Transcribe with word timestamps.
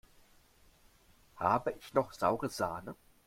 Habe 1.35 1.73
ich 1.73 1.93
noch 1.93 2.11
saure 2.13 2.49
Sahne? 2.49 2.95